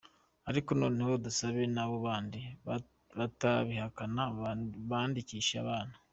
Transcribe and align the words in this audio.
Ariko 0.49 0.69
noneho 0.81 1.11
dusabe 1.25 1.61
na 1.75 1.83
ba 1.89 1.97
bandi 2.05 2.41
batabihakana 3.17 4.23
bandikishe 4.89 5.55
abana. 5.63 5.93